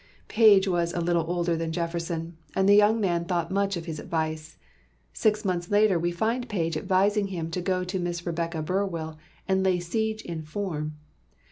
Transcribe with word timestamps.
Page 0.29 0.67
was 0.67 0.93
a 0.95 0.99
little 0.99 1.27
older 1.29 1.55
than 1.55 1.71
Jefferson, 1.71 2.35
and 2.55 2.67
the 2.67 2.73
young 2.73 2.99
man 2.99 3.23
thought 3.23 3.51
much 3.51 3.77
of 3.77 3.85
his 3.85 3.99
advice. 3.99 4.57
Six 5.13 5.45
months 5.45 5.69
later 5.69 5.99
we 5.99 6.11
find 6.11 6.49
Page 6.49 6.75
advising 6.75 7.27
him 7.27 7.51
to 7.51 7.61
go 7.61 7.83
to 7.83 7.99
Miss 7.99 8.25
Rebecca 8.25 8.63
Burwell 8.63 9.19
and 9.47 9.61
"lay 9.61 9.79
siege 9.79 10.23
in 10.23 10.41
form." 10.41 10.95